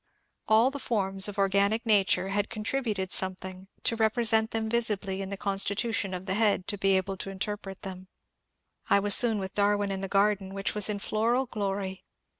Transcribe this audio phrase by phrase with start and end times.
[0.47, 4.67] All the forms of organic nature had contributed someUiing to repre DARWIN 357 sent them
[4.67, 8.07] visibly in the constitution of the head able to inter pret them.
[8.89, 12.03] I was soon with Darwin in the garden, which was in floral glory.